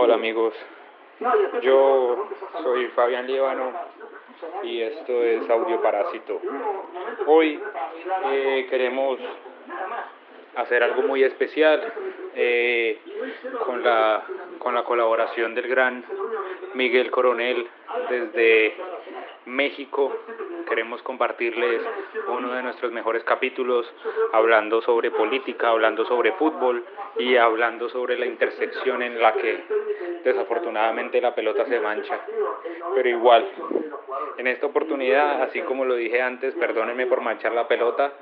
[0.00, 0.54] Hola amigos,
[1.60, 2.28] yo
[2.62, 3.72] soy Fabián Líbano
[4.62, 6.40] y esto es Audio Parásito.
[7.26, 7.60] Hoy
[8.30, 9.18] eh, queremos
[10.54, 11.92] hacer algo muy especial
[12.36, 13.00] eh,
[13.66, 14.22] con, la,
[14.60, 16.04] con la colaboración del gran
[16.74, 17.66] Miguel Coronel
[18.08, 18.76] desde
[19.46, 20.16] México.
[20.68, 21.82] Queremos compartirles
[22.28, 23.92] uno de nuestros mejores capítulos
[24.32, 26.84] hablando sobre política, hablando sobre fútbol
[27.18, 29.64] y hablando sobre la intersección en la que
[30.28, 32.20] desafortunadamente la pelota se mancha.
[32.94, 33.48] Pero igual,
[34.38, 38.12] en esta oportunidad, así como lo dije antes, perdónenme por manchar la pelota,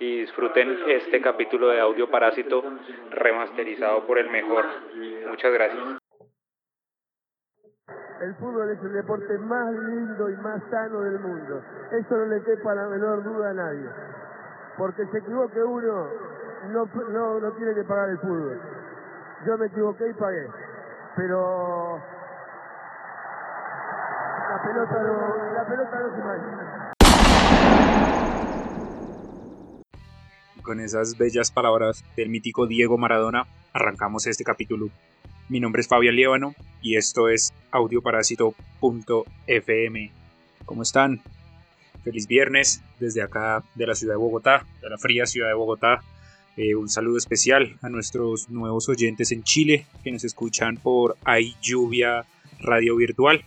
[0.00, 2.62] y disfruten este capítulo de Audio Parásito
[3.10, 4.64] remasterizado por el mejor.
[5.28, 6.00] Muchas gracias.
[8.22, 11.62] El fútbol es el deporte más lindo y más sano del mundo.
[11.92, 13.88] Eso no le quepa la menor duda a nadie.
[14.78, 16.08] Porque se equivoque uno,
[16.68, 18.60] no, no, no tiene que pagar el fútbol.
[19.46, 20.46] Yo me equivoqué y pagué.
[21.20, 22.00] Pero
[24.48, 25.98] la pelota no, la pelota
[30.56, 30.62] se.
[30.62, 34.88] Con esas bellas palabras del mítico Diego Maradona, arrancamos este capítulo.
[35.50, 40.12] Mi nombre es Fabián Liévano y esto es audioparásito.fm.
[40.64, 41.20] ¿Cómo están?
[42.02, 46.00] Feliz viernes desde acá de la ciudad de Bogotá, de la fría ciudad de Bogotá.
[46.62, 51.54] Eh, un saludo especial a nuestros nuevos oyentes en Chile que nos escuchan por Hay
[51.62, 52.26] Lluvia
[52.58, 53.42] Radio Virtual.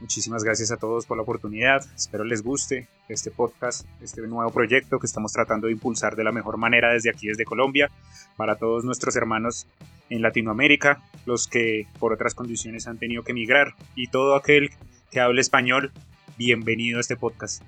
[0.00, 1.84] Muchísimas gracias a todos por la oportunidad.
[1.96, 6.30] Espero les guste este podcast, este nuevo proyecto que estamos tratando de impulsar de la
[6.30, 7.90] mejor manera desde aquí, desde Colombia,
[8.36, 9.66] para todos nuestros hermanos
[10.08, 14.70] en Latinoamérica, los que por otras condiciones han tenido que emigrar y todo aquel
[15.10, 15.90] que hable español,
[16.38, 17.64] bienvenido a este podcast.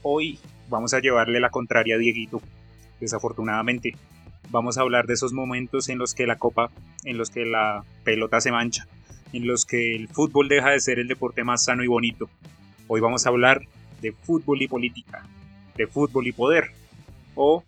[0.00, 0.38] Hoy
[0.70, 2.40] vamos a llevarle la contraria a Dieguito,
[3.00, 3.94] desafortunadamente.
[4.50, 6.70] Vamos a hablar de esos momentos en los que la copa,
[7.04, 8.86] en los que la pelota se mancha,
[9.32, 12.28] en los que el fútbol deja de ser el deporte más sano y bonito.
[12.86, 13.62] Hoy vamos a hablar
[14.00, 15.26] de fútbol y política,
[15.76, 16.70] de fútbol y poder,
[17.34, 17.64] o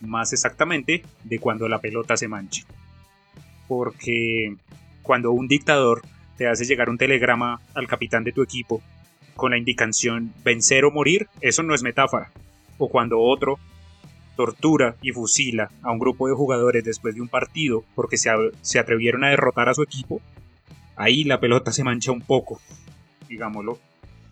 [0.00, 2.64] más exactamente de cuando la pelota se mancha.
[3.66, 4.54] Porque
[5.02, 6.02] cuando un dictador
[6.36, 8.82] te hace llegar un telegrama al capitán de tu equipo
[9.34, 12.30] con la indicación vencer o morir, eso no es metáfora.
[12.78, 13.58] O cuando otro
[14.36, 18.30] tortura y fusila a un grupo de jugadores después de un partido porque se,
[18.60, 20.20] se atrevieron a derrotar a su equipo,
[20.94, 22.60] ahí la pelota se mancha un poco,
[23.28, 23.78] digámoslo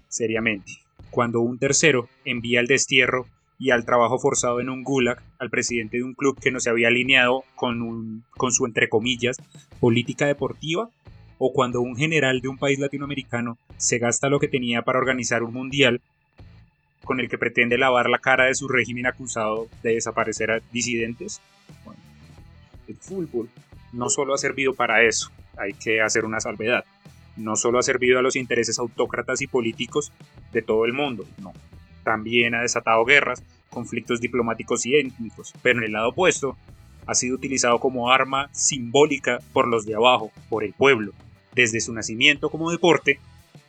[0.09, 0.72] seriamente.
[1.10, 3.26] Cuando un tercero envía al destierro
[3.59, 6.70] y al trabajo forzado en un gulag al presidente de un club que no se
[6.70, 9.37] había alineado con, un, con su, entre comillas,
[9.81, 10.91] política deportiva,
[11.38, 15.43] o cuando un general de un país latinoamericano se gasta lo que tenía para organizar
[15.43, 16.00] un mundial
[17.04, 21.41] con el que pretende lavar la cara de su régimen acusado de desaparecer a disidentes.
[22.88, 23.48] el fútbol
[23.92, 26.84] no solo ha servido para eso, hay que hacer una salvedad.
[27.37, 30.12] No solo ha servido a los intereses autócratas y políticos
[30.53, 31.53] de todo el mundo, no.
[32.04, 36.56] También ha desatado guerras, conflictos diplomáticos y étnicos, pero en el lado opuesto,
[37.06, 41.12] ha sido utilizado como arma simbólica por los de abajo, por el pueblo.
[41.54, 43.19] Desde su nacimiento como deporte,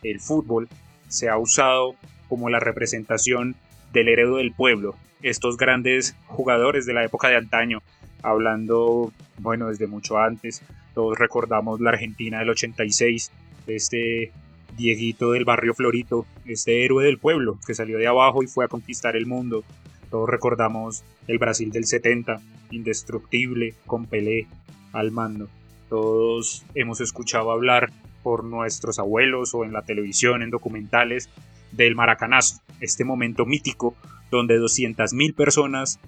[0.02, 0.68] el fútbol
[1.08, 1.96] se ha usado
[2.28, 3.54] como la representación
[3.92, 7.82] del heredero del pueblo, estos grandes jugadores de la época de antaño,
[8.22, 10.62] hablando, bueno, desde mucho antes,
[10.94, 13.30] todos recordamos la Argentina del 86,
[13.66, 14.32] este
[14.76, 18.68] Dieguito del barrio Florito, este héroe del pueblo que salió de abajo y fue a
[18.68, 19.64] conquistar el mundo.
[20.10, 24.46] Todos recordamos el Brasil del 70, indestructible, con Pelé
[24.92, 25.48] al mando.
[25.88, 27.90] Todos hemos escuchado hablar
[28.22, 31.30] por nuestros abuelos o en la televisión, en documentales,
[31.72, 33.96] del Maracanazo, este momento mítico
[34.30, 36.00] donde 200.000 personas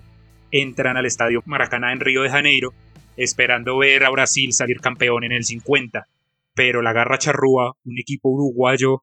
[0.50, 2.72] entran al estadio Maracaná en Río de Janeiro
[3.18, 6.06] esperando ver a Brasil salir campeón en el 50.
[6.54, 9.02] Pero la Garra Charrúa, un equipo uruguayo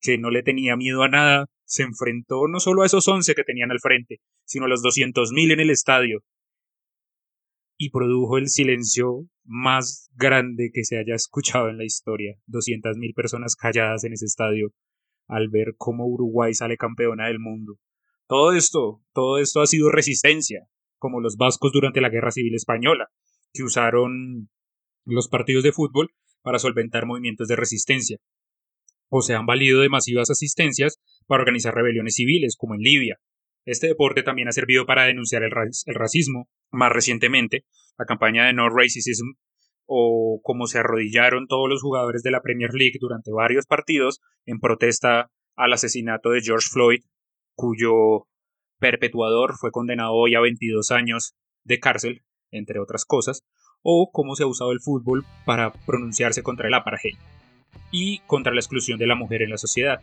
[0.00, 3.44] que no le tenía miedo a nada, se enfrentó no solo a esos 11 que
[3.44, 6.22] tenían al frente, sino a los 200.000 en el estadio.
[7.76, 12.36] Y produjo el silencio más grande que se haya escuchado en la historia.
[12.48, 14.72] 200.000 personas calladas en ese estadio
[15.30, 17.78] al ver cómo Uruguay sale campeona del mundo.
[18.26, 20.66] Todo esto, todo esto ha sido resistencia,
[20.98, 23.08] como los vascos durante la Guerra Civil Española,
[23.52, 24.50] que usaron
[25.04, 26.10] los partidos de fútbol
[26.42, 28.18] para solventar movimientos de resistencia,
[29.08, 33.18] o se han valido de masivas asistencias para organizar rebeliones civiles, como en Libia.
[33.64, 35.52] Este deporte también ha servido para denunciar el,
[35.94, 37.64] racismo, más recientemente,
[37.98, 39.34] la campaña de No Racism,
[39.92, 44.60] o como se arrodillaron todos los jugadores de la Premier League durante varios partidos en
[44.60, 47.00] protesta al asesinato de George Floyd,
[47.56, 48.28] cuyo
[48.78, 51.34] perpetuador fue condenado hoy a 22 años
[51.64, 52.22] de cárcel
[52.52, 53.42] entre otras cosas,
[53.82, 57.16] o cómo se ha usado el fútbol para pronunciarse contra el apartheid
[57.90, 60.00] y contra la exclusión de la mujer en la sociedad.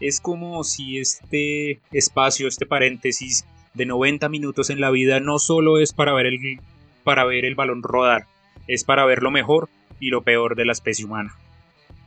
[0.00, 5.78] Es como si este espacio, este paréntesis de 90 minutos en la vida no solo
[5.78, 6.38] es para ver el,
[7.04, 8.26] para ver el balón rodar,
[8.68, 9.68] es para ver lo mejor
[9.98, 11.34] y lo peor de la especie humana.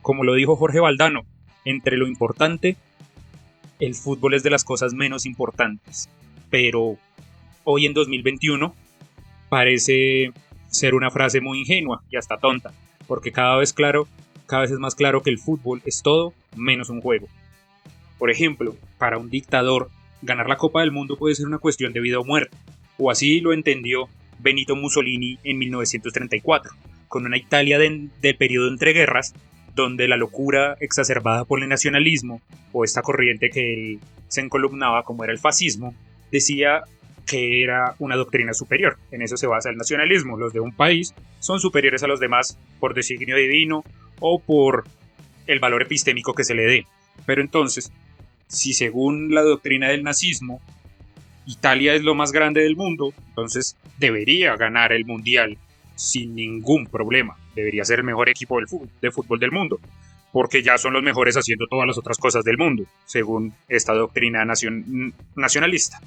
[0.00, 1.22] Como lo dijo Jorge Valdano,
[1.64, 2.76] entre lo importante,
[3.78, 6.08] el fútbol es de las cosas menos importantes.
[6.50, 6.96] Pero
[7.64, 8.74] hoy en 2021
[9.48, 10.32] parece
[10.68, 12.72] ser una frase muy ingenua y hasta tonta,
[13.06, 14.08] porque cada vez claro,
[14.46, 17.28] cada vez es más claro que el fútbol es todo menos un juego.
[18.18, 19.90] Por ejemplo, para un dictador,
[20.22, 22.56] ganar la Copa del Mundo puede ser una cuestión de vida o muerte,
[22.98, 24.08] o así lo entendió
[24.42, 26.72] Benito Mussolini en 1934,
[27.08, 29.34] con una Italia de, de periodo entre guerras,
[29.74, 32.42] donde la locura exacerbada por el nacionalismo,
[32.72, 35.94] o esta corriente que él se encolumnaba como era el fascismo,
[36.30, 36.82] decía
[37.26, 38.98] que era una doctrina superior.
[39.10, 40.36] En eso se basa el nacionalismo.
[40.36, 43.84] Los de un país son superiores a los demás por designio divino
[44.20, 44.84] o por
[45.46, 46.86] el valor epistémico que se le dé.
[47.26, 47.92] Pero entonces,
[48.48, 50.60] si según la doctrina del nazismo,
[51.46, 55.58] Italia es lo más grande del mundo, entonces debería ganar el mundial
[55.94, 57.36] sin ningún problema.
[57.54, 58.58] Debería ser el mejor equipo
[59.00, 59.78] de fútbol del mundo,
[60.32, 64.44] porque ya son los mejores haciendo todas las otras cosas del mundo, según esta doctrina
[65.34, 66.00] nacionalista.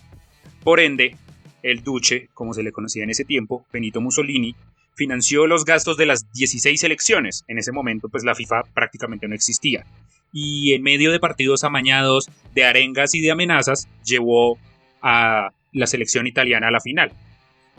[0.63, 1.15] Por ende,
[1.61, 4.55] el duce, como se le conocía en ese tiempo, Benito Mussolini,
[4.95, 7.43] financió los gastos de las 16 elecciones.
[7.47, 9.85] En ese momento, pues la FIFA prácticamente no existía.
[10.31, 14.57] Y en medio de partidos amañados, de arengas y de amenazas, llevó
[15.07, 17.11] a la selección italiana a la final,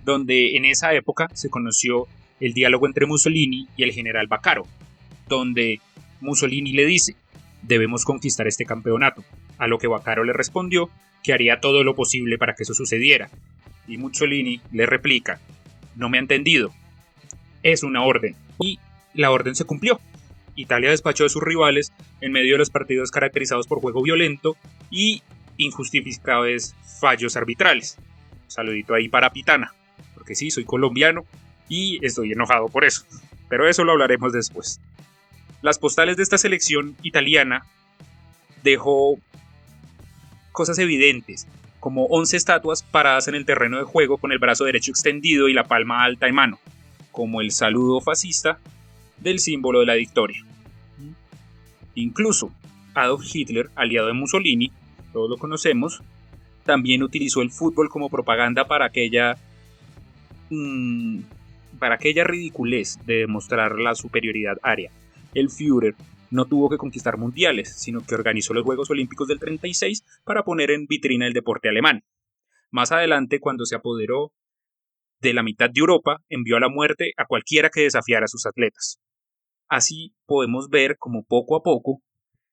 [0.05, 2.07] donde en esa época se conoció
[2.39, 4.65] el diálogo entre Mussolini y el general Baccaro,
[5.29, 5.81] donde
[6.21, 7.17] Mussolini le dice,
[7.63, 9.25] debemos conquistar este campeonato,
[9.59, 10.89] a lo que Baccaro le respondió
[11.25, 13.29] que haría todo lo posible para que eso sucediera,
[13.89, 15.41] y Mussolini le replica,
[15.97, 16.73] no me ha entendido,
[17.65, 18.79] es una orden, y
[19.15, 19.99] la orden se cumplió.
[20.55, 24.57] Italia despachó a sus rivales en medio de los partidos caracterizados por juego violento
[24.91, 25.23] y
[25.57, 27.99] injustificables fallos arbitrales.
[28.47, 29.75] saludito ahí para Pitana,
[30.15, 31.25] porque sí, soy colombiano
[31.69, 33.05] y estoy enojado por eso.
[33.49, 34.81] Pero eso lo hablaremos después.
[35.63, 37.67] Las postales de esta selección italiana
[38.63, 39.19] dejó
[40.53, 41.47] cosas evidentes,
[41.81, 45.53] como 11 estatuas paradas en el terreno de juego con el brazo derecho extendido y
[45.53, 46.59] la palma alta en mano,
[47.13, 48.59] como el saludo fascista
[49.19, 50.45] del símbolo de la victoria.
[51.95, 52.53] Incluso
[52.95, 54.73] Adolf Hitler, aliado de Mussolini,
[55.17, 56.03] todos lo conocemos,
[56.67, 59.39] también utilizó el fútbol como propaganda para aquella
[60.51, 61.21] mm,
[61.79, 64.91] para aquella ridiculez de demostrar la superioridad aria.
[65.33, 65.95] El Führer
[66.31, 70.71] no tuvo que conquistar mundiales, sino que organizó los Juegos Olímpicos del 36 para poner
[70.71, 72.05] en vitrina el deporte alemán.
[72.71, 74.35] Más adelante, cuando se apoderó
[75.21, 78.45] de la mitad de Europa, envió a la muerte a cualquiera que desafiara a sus
[78.45, 79.01] atletas.
[79.67, 82.03] Así podemos ver como poco a poco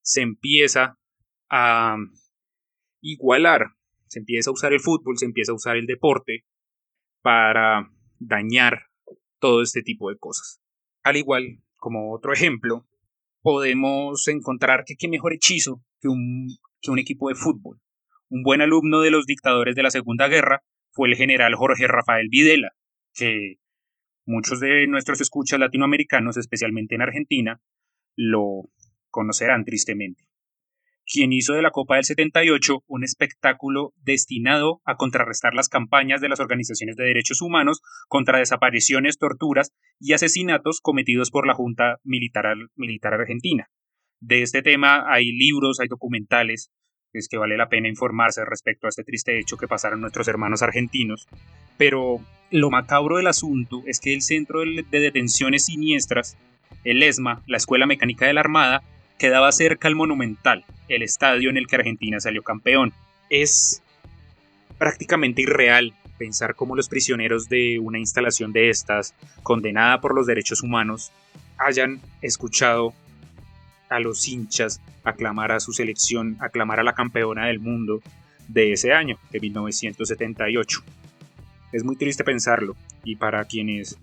[0.01, 0.98] se empieza
[1.50, 1.98] a
[3.03, 3.73] igualar,
[4.07, 6.45] se empieza a usar el fútbol, se empieza a usar el deporte
[7.21, 8.88] para dañar
[9.39, 10.61] todo este tipo de cosas.
[11.03, 12.88] Al igual, como otro ejemplo,
[13.41, 16.47] podemos encontrar que qué mejor hechizo que un,
[16.81, 17.79] que un equipo de fútbol.
[18.29, 22.29] Un buen alumno de los dictadores de la Segunda Guerra fue el general Jorge Rafael
[22.29, 22.71] Videla,
[23.13, 23.57] que
[24.25, 27.61] muchos de nuestros escuchas latinoamericanos, especialmente en Argentina,
[28.15, 28.69] lo
[29.09, 30.32] conocerán tristemente
[31.06, 36.30] quien hizo de la Copa del 78 un espectáculo destinado a contrarrestar las campañas de
[36.30, 42.56] las organizaciones de derechos humanos contra desapariciones, torturas y asesinatos cometidos por la Junta Militar,
[42.76, 43.68] Militar Argentina.
[44.19, 46.72] De este tema hay libros, hay documentales,
[47.12, 50.62] es que vale la pena informarse respecto a este triste hecho que pasaron nuestros hermanos
[50.64, 51.28] argentinos,
[51.78, 52.19] pero
[52.50, 56.38] lo macabro del asunto es que el Centro de Detenciones Siniestras,
[56.83, 58.81] el ESMA, la Escuela Mecánica de la Armada,
[59.17, 62.93] quedaba cerca al Monumental, el estadio en el que Argentina salió campeón.
[63.29, 63.81] Es
[64.77, 70.61] prácticamente irreal pensar cómo los prisioneros de una instalación de estas, condenada por los derechos
[70.61, 71.11] humanos,
[71.57, 72.93] hayan escuchado
[73.89, 78.01] a los hinchas aclamar a su selección, aclamar a la campeona del mundo
[78.47, 80.83] de ese año, de 1978.
[81.71, 83.97] Es muy triste pensarlo y para quienes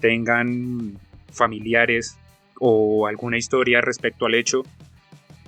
[0.00, 0.98] tengan
[1.32, 2.16] familiares
[2.60, 4.62] o alguna historia respecto al hecho,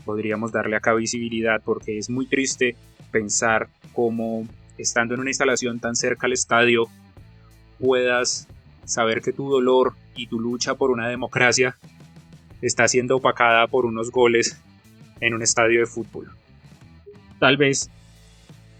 [0.04, 2.74] podríamos darle acá visibilidad porque es muy triste
[3.12, 6.88] pensar cómo estando en una instalación tan cerca al estadio
[7.78, 8.48] puedas
[8.84, 11.76] saber que tu dolor y tu lucha por una democracia
[12.62, 14.58] está siendo opacada por unos goles
[15.20, 16.30] en un estadio de fútbol.
[17.38, 17.90] Tal vez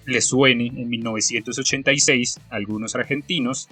[0.07, 3.69] les suene en 1986 a algunos argentinos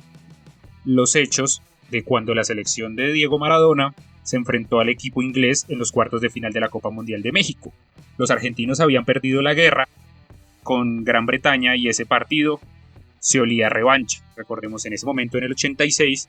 [0.84, 5.78] los hechos de cuando la selección de Diego Maradona se enfrentó al equipo inglés en
[5.78, 7.72] los cuartos de final de la Copa Mundial de México.
[8.18, 9.88] Los argentinos habían perdido la guerra
[10.62, 12.60] con Gran Bretaña y ese partido
[13.18, 14.22] se olía revancha.
[14.36, 16.28] Recordemos en ese momento, en el 86,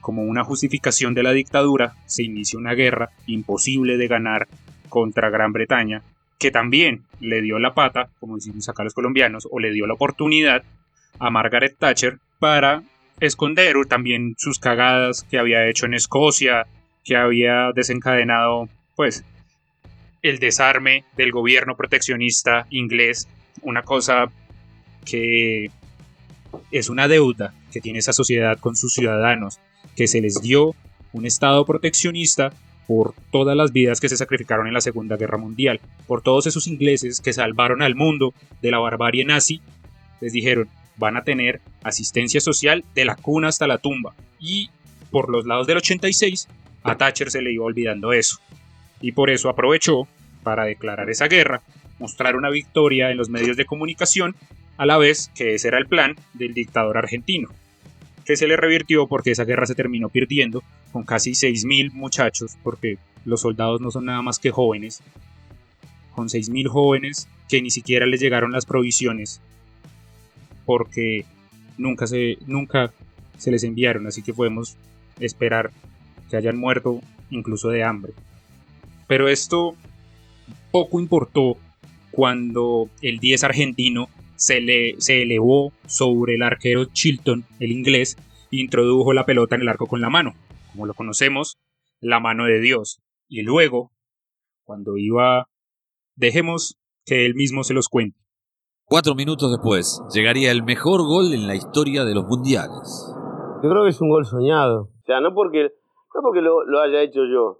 [0.00, 4.48] como una justificación de la dictadura, se inicia una guerra imposible de ganar
[4.88, 6.02] contra Gran Bretaña,
[6.38, 9.94] que también le dio la pata, como decimos acá los colombianos, o le dio la
[9.94, 10.64] oportunidad
[11.18, 12.82] a Margaret Thatcher para
[13.20, 16.66] esconder también sus cagadas que había hecho en Escocia,
[17.04, 19.24] que había desencadenado, pues,
[20.22, 23.28] el desarme del gobierno proteccionista inglés,
[23.62, 24.30] una cosa
[25.04, 25.70] que
[26.70, 29.58] es una deuda que tiene esa sociedad con sus ciudadanos,
[29.96, 30.74] que se les dio
[31.12, 32.52] un estado proteccionista
[32.86, 36.66] por todas las vidas que se sacrificaron en la Segunda Guerra Mundial, por todos esos
[36.66, 39.60] ingleses que salvaron al mundo de la barbarie nazi,
[40.20, 44.14] les dijeron, van a tener asistencia social de la cuna hasta la tumba.
[44.38, 44.70] Y
[45.10, 46.48] por los lados del 86,
[46.82, 48.38] a Thatcher se le iba olvidando eso.
[49.00, 50.08] Y por eso aprovechó
[50.42, 51.62] para declarar esa guerra,
[51.98, 54.34] mostrar una victoria en los medios de comunicación,
[54.76, 57.48] a la vez que ese era el plan del dictador argentino,
[58.24, 62.98] que se le revirtió porque esa guerra se terminó perdiendo con casi 6.000 muchachos, porque
[63.24, 65.02] los soldados no son nada más que jóvenes,
[66.14, 69.40] con 6.000 jóvenes que ni siquiera les llegaron las provisiones
[70.64, 71.24] porque
[71.78, 72.92] nunca se, nunca
[73.38, 74.76] se les enviaron, así que podemos
[75.18, 75.72] esperar
[76.30, 78.12] que hayan muerto incluso de hambre.
[79.06, 79.74] Pero esto
[80.70, 81.56] poco importó
[82.10, 88.16] cuando el 10 argentino se, le, se elevó sobre el arquero Chilton, el inglés,
[88.50, 90.34] e introdujo la pelota en el arco con la mano,
[90.72, 91.58] como lo conocemos,
[92.00, 93.00] la mano de Dios.
[93.28, 93.92] Y luego,
[94.64, 95.48] cuando iba,
[96.16, 98.18] dejemos que él mismo se los cuente.
[98.84, 103.14] Cuatro minutos después, llegaría el mejor gol en la historia de los mundiales.
[103.62, 104.82] Yo creo que es un gol soñado.
[104.82, 105.68] O sea, no porque,
[106.22, 107.58] porque lo, haya hecho yo.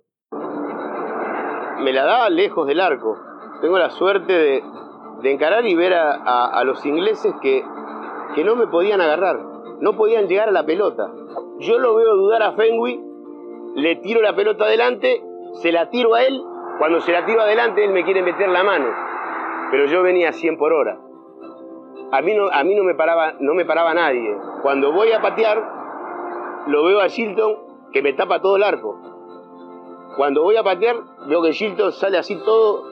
[1.83, 3.17] Me la da lejos del arco.
[3.61, 4.63] Tengo la suerte de,
[5.31, 7.65] encarar y ver a, los ingleses que,
[8.35, 9.41] que no me podían agarrar.
[9.81, 11.11] No podían llegar a la pelota.
[11.59, 13.01] Yo lo veo dudar a Fenway,
[13.77, 15.23] le tiro la pelota adelante,
[15.55, 16.43] se la tiro a él.
[16.79, 18.89] Cuando se la tiro adelante, él me quiere meter la mano.
[19.71, 20.99] Pero yo venía a 100 por hora
[22.13, 24.37] a mí no, a mí no, me, paraba, no me paraba nadie.
[24.63, 25.63] Cuando voy a patear,
[26.67, 28.99] lo veo a Shilton que me tapa todo el arco.
[30.17, 32.85] Cuando voy a patear, veo que Shilton sale así todo,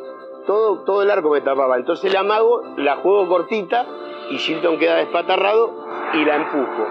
[0.47, 1.77] todo, todo el arco me tapaba.
[1.77, 3.87] Entonces la amago, la juego cortita
[4.31, 5.73] y Shilton queda despatarrado
[6.15, 6.87] y la empujo.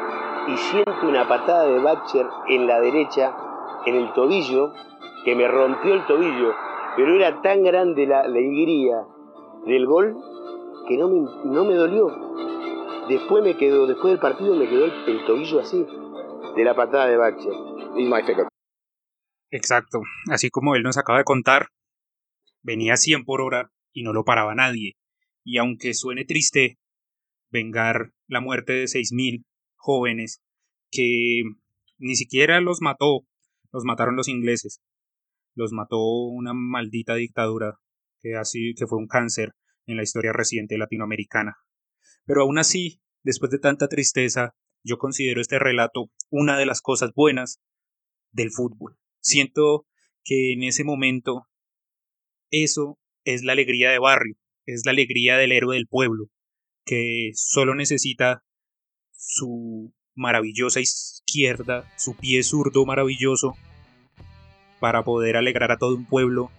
[0.48, 3.36] Y siento una patada de Batcher en la derecha,
[3.86, 4.72] en el tobillo,
[5.26, 6.54] que me rompió el tobillo.
[6.96, 9.06] Pero era tan grande la alegría
[9.66, 10.16] del gol
[10.88, 12.08] que no me, no me dolió.
[13.10, 15.86] Después me quedó, después del partido me quedó el, tobillo así,
[16.56, 17.18] de la patada de
[19.50, 21.70] Exacto, así como él nos acaba de contar,
[22.62, 24.98] venía a 100 por hora y no lo paraba nadie.
[25.44, 26.77] Y aunque suene triste
[27.50, 30.42] vengar la muerte de 6.000 jóvenes
[30.92, 31.44] que
[31.98, 33.25] ni siquiera los mató,
[33.72, 34.82] los mataron los ingleses,
[35.56, 37.80] los mató una maldita dictadura
[38.20, 39.54] que así que fue un cáncer
[39.86, 41.58] en la historia reciente latinoamericana.
[42.25, 47.12] Pero aún así, después de tanta tristeza, yo considero este relato una de las cosas
[47.16, 47.62] buenas
[48.38, 48.96] del fútbol.
[49.20, 49.86] Siento
[50.24, 51.48] que en ese momento
[52.51, 56.29] eso es la alegría de barrio, es la alegría del héroe del pueblo,
[56.86, 58.44] que solo necesita
[59.12, 63.56] su maravillosa izquierda, su pie zurdo maravilloso,
[64.79, 66.51] para poder alegrar a todo un pueblo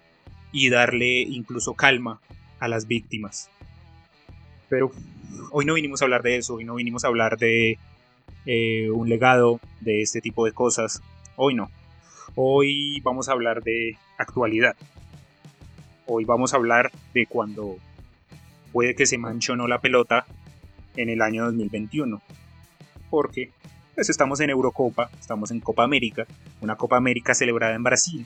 [0.51, 2.21] y darle incluso calma
[2.59, 3.49] a las víctimas.
[4.67, 4.91] Pero
[5.51, 7.79] hoy no vinimos a hablar de eso, hoy no vinimos a hablar de
[8.45, 11.01] eh, un legado, de este tipo de cosas.
[11.41, 11.71] Hoy no.
[12.35, 14.75] Hoy vamos a hablar de actualidad.
[16.05, 17.77] Hoy vamos a hablar de cuando
[18.73, 20.25] puede que se manche o no la pelota
[20.97, 22.21] en el año 2021.
[23.09, 23.51] Porque
[23.95, 26.27] pues estamos en Eurocopa, estamos en Copa América,
[26.59, 28.25] una Copa América celebrada en Brasil.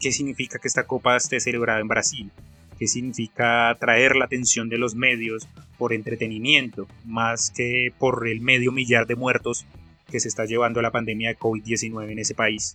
[0.00, 2.30] ¿Qué significa que esta copa esté celebrada en Brasil?
[2.78, 5.46] que significa atraer la atención de los medios
[5.78, 9.64] por entretenimiento, más que por el medio millar de muertos
[10.10, 12.74] que se está llevando la pandemia de COVID-19 en ese país.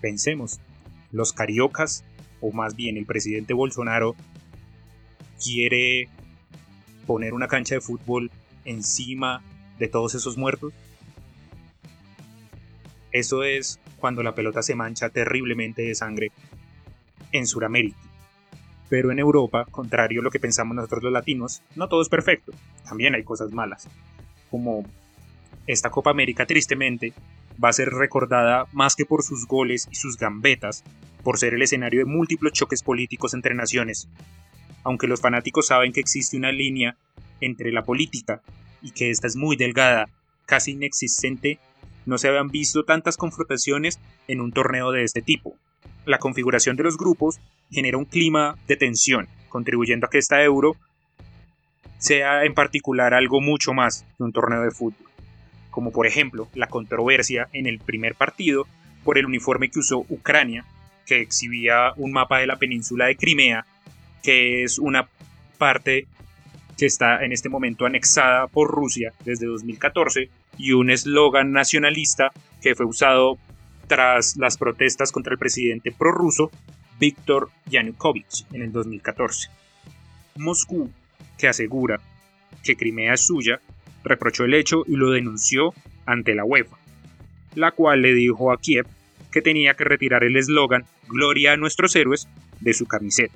[0.00, 0.60] Pensemos,
[1.10, 2.04] los cariocas,
[2.40, 4.16] o más bien el presidente Bolsonaro,
[5.42, 6.08] quiere
[7.06, 8.30] poner una cancha de fútbol
[8.64, 9.42] encima
[9.78, 10.72] de todos esos muertos.
[13.10, 16.32] Eso es cuando la pelota se mancha terriblemente de sangre
[17.30, 17.98] en Sudamérica.
[18.88, 22.52] Pero en Europa, contrario a lo que pensamos nosotros los latinos, no todo es perfecto.
[22.84, 23.88] También hay cosas malas.
[24.50, 24.84] Como
[25.66, 27.12] esta Copa América tristemente
[27.62, 30.84] va a ser recordada más que por sus goles y sus gambetas,
[31.22, 34.08] por ser el escenario de múltiples choques políticos entre naciones.
[34.84, 36.96] Aunque los fanáticos saben que existe una línea
[37.40, 38.42] entre la política
[38.80, 40.08] y que esta es muy delgada,
[40.46, 41.60] casi inexistente,
[42.04, 45.56] no se habían visto tantas confrontaciones en un torneo de este tipo.
[46.04, 47.40] La configuración de los grupos
[47.70, 50.76] genera un clima de tensión, contribuyendo a que esta euro
[51.98, 55.11] sea en particular algo mucho más que un torneo de fútbol,
[55.72, 58.68] como por ejemplo la controversia en el primer partido
[59.02, 60.64] por el uniforme que usó Ucrania,
[61.06, 63.66] que exhibía un mapa de la península de Crimea,
[64.22, 65.08] que es una
[65.58, 66.06] parte
[66.78, 72.74] que está en este momento anexada por Rusia desde 2014, y un eslogan nacionalista que
[72.74, 73.38] fue usado
[73.88, 76.50] tras las protestas contra el presidente prorruso
[77.00, 79.48] Víctor Yanukovych en el 2014.
[80.36, 80.90] Moscú
[81.38, 82.00] que asegura
[82.62, 83.60] que Crimea es suya,
[84.04, 85.74] reprochó el hecho y lo denunció
[86.06, 86.76] ante la UEFA,
[87.54, 88.86] la cual le dijo a Kiev
[89.30, 92.28] que tenía que retirar el eslogan Gloria a nuestros héroes
[92.60, 93.34] de su camiseta.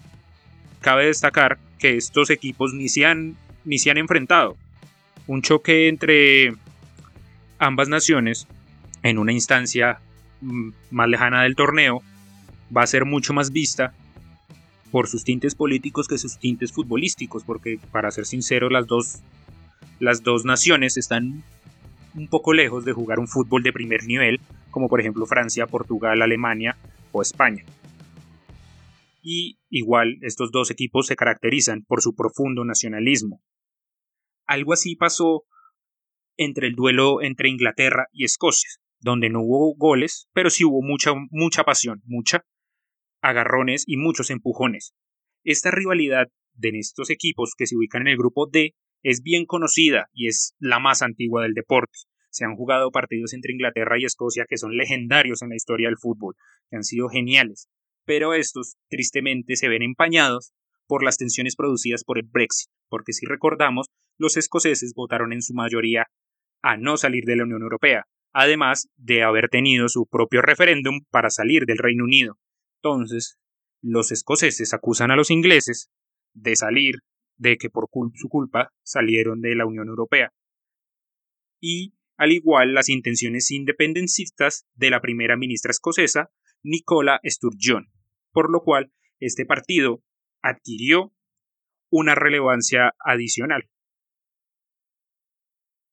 [0.81, 4.57] Cabe destacar que estos equipos ni se han, ni se han enfrentado.
[5.27, 6.55] Un choque entre
[7.59, 8.47] ambas naciones
[9.03, 9.99] en una instancia
[10.41, 12.03] mm, más lejana del torneo
[12.75, 13.95] va a ser mucho más vista
[14.91, 19.19] por sus tintes políticos que sus tintes futbolísticos, porque para ser sincero, las dos,
[19.99, 21.43] las dos naciones están
[22.15, 24.41] un poco lejos de jugar un fútbol de primer nivel,
[24.71, 26.77] como por ejemplo Francia, Portugal, Alemania
[27.13, 27.65] o España.
[29.23, 33.43] Y igual estos dos equipos se caracterizan por su profundo nacionalismo.
[34.47, 35.45] Algo así pasó
[36.37, 41.13] entre el duelo entre Inglaterra y Escocia, donde no hubo goles, pero sí hubo mucha,
[41.31, 42.45] mucha pasión, mucha,
[43.21, 44.95] agarrones y muchos empujones.
[45.45, 48.75] Esta rivalidad de estos equipos que se ubican en el grupo D
[49.07, 51.97] es bien conocida y es la más antigua del deporte.
[52.29, 55.97] Se han jugado partidos entre Inglaterra y Escocia que son legendarios en la historia del
[55.97, 56.35] fútbol,
[56.69, 57.69] que han sido geniales,
[58.05, 60.53] pero estos tristemente se ven empañados
[60.89, 63.87] por las tensiones producidas por el Brexit, porque si recordamos,
[64.19, 66.07] los escoceses votaron en su mayoría
[66.63, 71.31] a no salir de la Unión Europea, además de haber tenido su propio referéndum para
[71.31, 72.39] salir del Reino Unido.
[72.83, 73.39] Entonces,
[73.83, 75.91] los escoceses acusan a los ingleses
[76.35, 76.97] de salir,
[77.37, 80.33] de que por su culpa salieron de la Unión Europea.
[81.61, 86.31] Y, al igual, las intenciones independencistas de la primera ministra escocesa,
[86.63, 87.89] Nicola Sturgeon,
[88.33, 90.03] por lo cual este partido
[90.43, 91.13] adquirió
[91.91, 93.69] una relevancia adicional.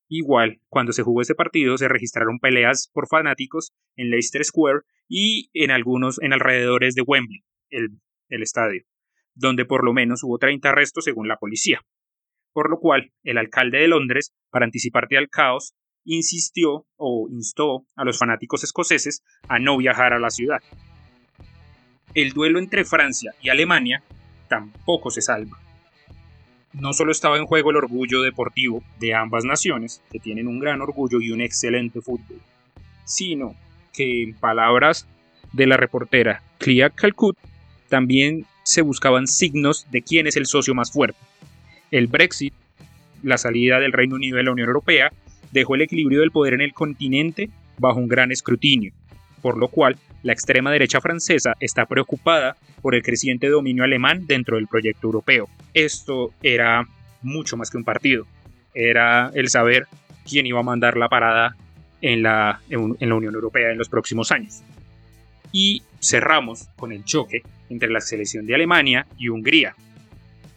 [0.10, 5.50] Igual, cuando se jugó este partido se registraron peleas por fanáticos en Leicester Square y
[5.54, 8.84] en algunos en alrededores de Wembley, el, el estadio,
[9.36, 11.82] donde por lo menos hubo 30 arrestos según la policía.
[12.54, 15.74] Por lo cual, el alcalde de Londres, para anticiparte al caos,
[16.06, 20.60] insistió o instó a los fanáticos escoceses a no viajar a la ciudad.
[22.14, 24.04] El duelo entre Francia y Alemania
[24.48, 25.64] tampoco se salva
[26.74, 30.82] no solo estaba en juego el orgullo deportivo de ambas naciones, que tienen un gran
[30.82, 32.42] orgullo y un excelente fútbol,
[33.06, 33.56] sino
[33.94, 35.08] que en palabras
[35.52, 37.38] de la reportera Clea Calcut,
[37.90, 41.20] también se buscaban signos de quién es el socio más fuerte.
[41.92, 42.54] El Brexit,
[43.22, 45.12] la salida del Reino Unido de la Unión Europea,
[45.52, 48.92] dejó el equilibrio del poder en el continente bajo un gran escrutinio,
[49.42, 54.56] por lo cual la extrema derecha francesa está preocupada por el creciente dominio alemán dentro
[54.56, 55.50] del proyecto europeo.
[55.74, 56.88] Esto era
[57.22, 58.26] mucho más que un partido,
[58.74, 59.88] era el saber
[60.28, 61.56] quién iba a mandar la parada
[62.02, 64.62] en la, en la Unión Europea en los próximos años.
[65.52, 69.76] Y cerramos con el choque entre la selección de Alemania y Hungría,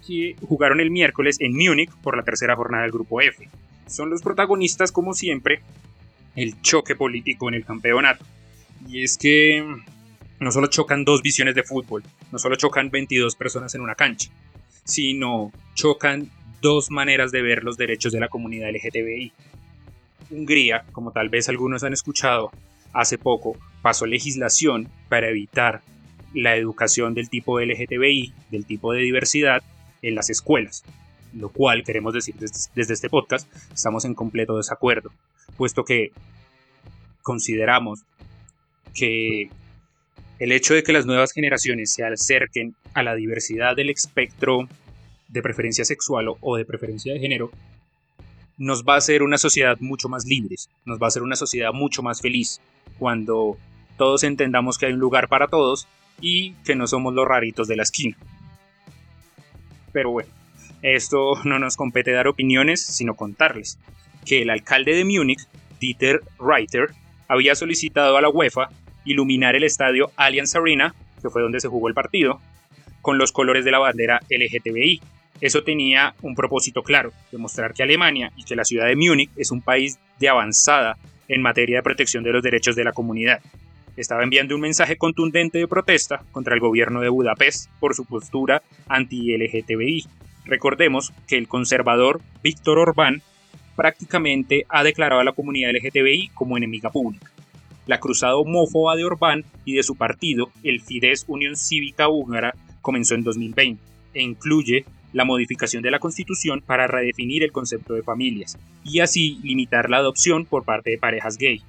[0.06, 3.48] que jugaron el miércoles en Múnich por la tercera jornada del Grupo F.
[3.86, 5.60] Son los protagonistas, como siempre,
[6.36, 8.24] el choque político en el campeonato.
[8.86, 9.64] Y es que
[10.38, 14.30] no solo chocan dos visiones de fútbol, no solo chocan 22 personas en una cancha,
[14.84, 19.32] sino chocan dos maneras de ver los derechos de la comunidad LGTBI.
[20.30, 22.50] Hungría, como tal vez algunos han escuchado,
[22.92, 25.80] hace poco pasó legislación para evitar
[26.36, 29.62] la educación del tipo LGTBI, del tipo de diversidad,
[30.02, 30.84] en las escuelas,
[31.32, 35.10] lo cual queremos decir desde, desde este podcast, estamos en completo desacuerdo,
[35.56, 36.12] puesto que
[37.22, 38.04] consideramos
[38.94, 39.48] que
[40.38, 44.68] el hecho de que las nuevas generaciones se acerquen a la diversidad del espectro
[45.28, 47.50] de preferencia sexual o de preferencia de género
[48.58, 51.72] nos va a hacer una sociedad mucho más libre, nos va a hacer una sociedad
[51.72, 52.60] mucho más feliz.
[52.98, 53.56] Cuando
[53.96, 55.88] todos entendamos que hay un lugar para todos
[56.20, 58.16] y que no somos los raritos de la esquina.
[59.92, 60.30] Pero bueno,
[60.82, 63.78] esto no nos compete dar opiniones, sino contarles
[64.24, 65.46] que el alcalde de Múnich
[65.80, 66.90] Dieter Reiter,
[67.28, 68.68] había solicitado a la UEFA
[69.04, 72.40] iluminar el estadio Allianz Arena, que fue donde se jugó el partido,
[73.02, 75.00] con los colores de la bandera LGTBI.
[75.40, 79.50] Eso tenía un propósito claro, demostrar que Alemania y que la ciudad de Múnich es
[79.50, 80.96] un país de avanzada
[81.28, 83.40] en materia de protección de los derechos de la comunidad.
[83.96, 88.62] Estaba enviando un mensaje contundente de protesta contra el gobierno de Budapest por su postura
[88.88, 90.04] anti-LGTBI.
[90.44, 93.22] Recordemos que el conservador Víctor Orbán
[93.74, 97.30] prácticamente ha declarado a la comunidad LGTBI como enemiga pública.
[97.86, 103.14] La cruzada homófoba de Orbán y de su partido, el Fidesz Unión Cívica Húngara, comenzó
[103.14, 103.82] en 2020
[104.14, 109.38] e incluye la modificación de la Constitución para redefinir el concepto de familias y así
[109.42, 111.62] limitar la adopción por parte de parejas gay.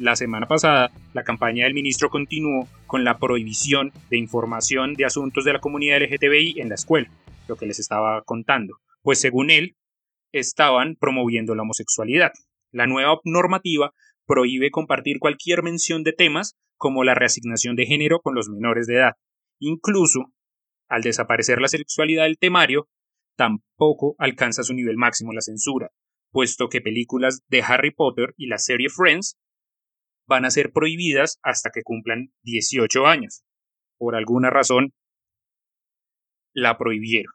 [0.00, 5.44] La semana pasada, la campaña del ministro continuó con la prohibición de información de asuntos
[5.44, 7.10] de la comunidad LGTBI en la escuela,
[7.48, 9.76] lo que les estaba contando, pues según él,
[10.32, 12.32] estaban promoviendo la homosexualidad.
[12.72, 13.92] La nueva normativa
[14.24, 18.94] prohíbe compartir cualquier mención de temas como la reasignación de género con los menores de
[18.94, 19.16] edad.
[19.58, 20.32] Incluso
[20.88, 22.88] al desaparecer la sexualidad del temario,
[23.36, 25.90] tampoco alcanza su nivel máximo la censura,
[26.30, 29.36] puesto que películas de Harry Potter y la serie Friends
[30.30, 33.42] van a ser prohibidas hasta que cumplan 18 años.
[33.98, 34.94] Por alguna razón,
[36.54, 37.34] la prohibieron.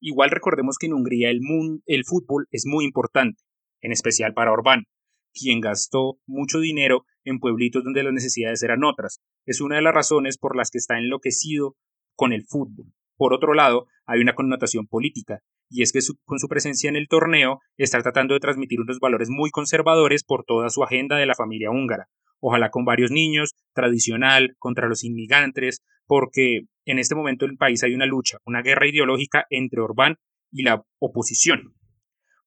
[0.00, 3.42] Igual recordemos que en Hungría el, fútbol es muy importante,
[3.80, 4.84] en especial para Orbán,
[5.32, 9.18] quien gastó mucho dinero en pueblitos donde las necesidades eran otras.
[9.44, 11.74] Es una de las razones por las que está enloquecido
[12.14, 12.92] con el fútbol.
[13.16, 15.40] Por otro lado, hay una connotación política,
[15.74, 19.28] y es que con su presencia en el torneo está tratando de transmitir unos valores
[19.28, 22.06] muy conservadores por toda su agenda de la familia húngara,
[22.38, 27.82] ojalá con varios niños, tradicional, contra los inmigrantes, porque en este momento en el país
[27.82, 30.16] hay una lucha, una guerra ideológica entre Orbán
[30.52, 31.74] y la oposición.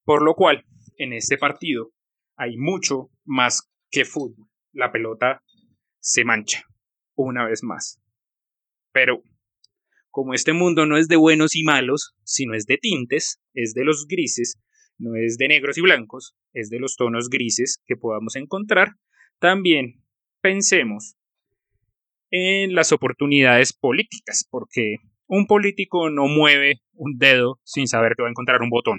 [0.05, 0.63] Por lo cual,
[0.95, 1.91] en este partido
[2.37, 4.47] hay mucho más que fútbol.
[4.71, 5.43] La pelota
[5.99, 6.63] se mancha,
[7.15, 7.99] una vez más.
[8.93, 9.21] Pero
[10.17, 13.83] como este mundo no es de buenos y malos, sino es de tintes, es de
[13.83, 14.55] los grises,
[14.97, 18.93] no es de negros y blancos, es de los tonos grises que podamos encontrar,
[19.37, 20.03] también
[20.41, 21.17] pensemos
[22.31, 24.95] en las oportunidades políticas, porque
[25.27, 28.97] un político no mueve un dedo sin saber que va a encontrar un botón.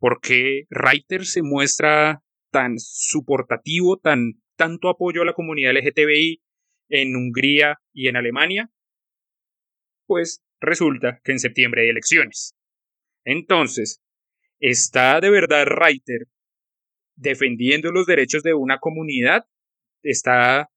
[0.00, 6.42] Porque Reiter se muestra tan soportativo, tan tanto apoyo a la comunidad LGTBI
[6.88, 8.72] en Hungría y en Alemania,
[10.08, 12.56] pues resulta que en septiembre hay elecciones.
[13.24, 14.00] Entonces,
[14.58, 16.26] ¿está de verdad Reiter
[17.14, 19.44] defendiendo los derechos de una comunidad?
[20.02, 20.70] ¿Está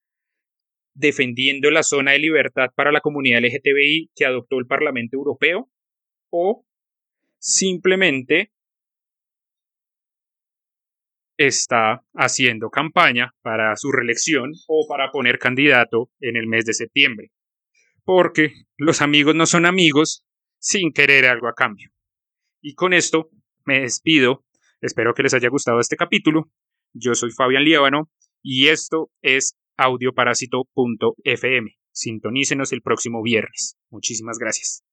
[0.93, 5.71] defendiendo la zona de libertad para la comunidad LGTBI que adoptó el Parlamento Europeo?
[6.29, 6.65] ¿O
[7.39, 8.51] simplemente
[11.37, 17.31] está haciendo campaña para su reelección o para poner candidato en el mes de septiembre?
[18.03, 20.25] Porque los amigos no son amigos
[20.59, 21.91] sin querer algo a cambio.
[22.61, 23.29] Y con esto
[23.65, 24.45] me despido.
[24.81, 26.51] Espero que les haya gustado este capítulo.
[26.93, 28.09] Yo soy Fabián Liévano
[28.41, 31.77] y esto es audioparásito.fm.
[31.91, 33.77] Sintonícenos el próximo viernes.
[33.89, 34.83] Muchísimas gracias.